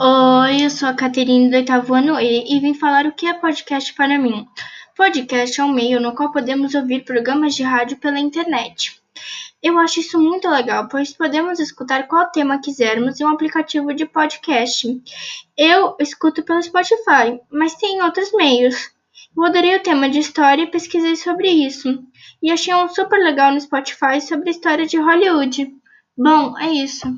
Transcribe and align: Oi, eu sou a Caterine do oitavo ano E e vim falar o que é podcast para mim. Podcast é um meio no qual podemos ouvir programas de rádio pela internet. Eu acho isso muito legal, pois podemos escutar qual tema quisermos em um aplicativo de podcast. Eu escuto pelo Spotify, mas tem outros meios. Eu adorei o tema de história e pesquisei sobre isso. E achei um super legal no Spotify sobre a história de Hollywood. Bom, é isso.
Oi, 0.00 0.64
eu 0.64 0.70
sou 0.70 0.88
a 0.88 0.94
Caterine 0.94 1.50
do 1.50 1.56
oitavo 1.56 1.92
ano 1.92 2.20
E 2.20 2.54
e 2.54 2.60
vim 2.60 2.72
falar 2.72 3.04
o 3.04 3.12
que 3.12 3.26
é 3.26 3.34
podcast 3.34 3.92
para 3.94 4.16
mim. 4.16 4.46
Podcast 4.96 5.60
é 5.60 5.64
um 5.64 5.72
meio 5.72 6.00
no 6.00 6.14
qual 6.14 6.30
podemos 6.30 6.72
ouvir 6.76 7.04
programas 7.04 7.56
de 7.56 7.64
rádio 7.64 7.96
pela 7.96 8.20
internet. 8.20 9.02
Eu 9.60 9.76
acho 9.76 9.98
isso 9.98 10.20
muito 10.20 10.48
legal, 10.48 10.86
pois 10.86 11.12
podemos 11.12 11.58
escutar 11.58 12.06
qual 12.06 12.30
tema 12.30 12.60
quisermos 12.60 13.18
em 13.18 13.24
um 13.24 13.30
aplicativo 13.30 13.92
de 13.92 14.06
podcast. 14.06 14.86
Eu 15.56 15.96
escuto 15.98 16.44
pelo 16.44 16.62
Spotify, 16.62 17.40
mas 17.50 17.74
tem 17.74 18.00
outros 18.00 18.32
meios. 18.32 18.92
Eu 19.36 19.46
adorei 19.46 19.74
o 19.74 19.82
tema 19.82 20.08
de 20.08 20.20
história 20.20 20.62
e 20.62 20.70
pesquisei 20.70 21.16
sobre 21.16 21.48
isso. 21.50 22.04
E 22.40 22.52
achei 22.52 22.72
um 22.72 22.88
super 22.88 23.18
legal 23.18 23.52
no 23.52 23.60
Spotify 23.60 24.20
sobre 24.20 24.50
a 24.50 24.52
história 24.52 24.86
de 24.86 24.96
Hollywood. 24.96 25.74
Bom, 26.16 26.56
é 26.56 26.70
isso. 26.70 27.08